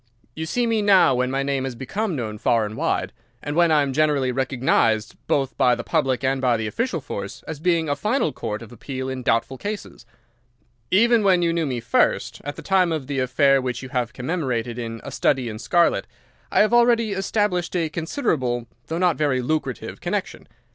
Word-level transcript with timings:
You 0.35 0.47
see 0.47 0.65
me 0.65 0.81
now 0.81 1.13
when 1.13 1.29
my 1.29 1.43
name 1.43 1.63
has 1.63 1.75
become 1.75 2.15
known 2.15 2.39
far 2.39 2.65
and 2.65 2.75
wide, 2.75 3.13
and 3.43 3.55
when 3.55 3.69
I 3.69 3.83
am 3.83 3.93
generally 3.93 4.31
recognised 4.31 5.15
both 5.27 5.55
by 5.57 5.75
the 5.75 5.83
public 5.83 6.23
and 6.23 6.41
by 6.41 6.57
the 6.57 6.65
official 6.65 7.01
force 7.01 7.43
as 7.47 7.59
being 7.59 7.87
a 7.87 7.95
final 7.95 8.33
court 8.33 8.63
of 8.63 8.71
appeal 8.71 9.09
in 9.09 9.21
doubtful 9.21 9.59
cases. 9.59 10.07
Even 10.89 11.23
when 11.23 11.43
you 11.43 11.53
knew 11.53 11.67
me 11.67 11.79
first, 11.79 12.41
at 12.43 12.55
the 12.55 12.63
time 12.63 12.91
of 12.91 13.05
the 13.05 13.19
affair 13.19 13.61
which 13.61 13.83
you 13.83 13.89
have 13.89 14.11
commemorated 14.11 14.79
in 14.79 15.01
'A 15.03 15.11
Study 15.11 15.47
in 15.47 15.59
Scarlet,' 15.59 16.07
I 16.51 16.61
had 16.61 16.73
already 16.73 17.11
established 17.11 17.75
a 17.75 17.87
considerable, 17.87 18.65
though 18.87 18.97
not 18.97 19.17
a 19.17 19.19
very 19.19 19.43
lucrative, 19.43 20.01
connection. 20.01 20.47